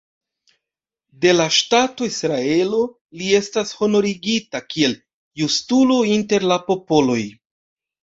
[1.25, 2.81] De la ŝtato Israelo
[3.21, 4.99] li estas honorigita kiel
[5.45, 7.25] "Justulo inter la popoloj".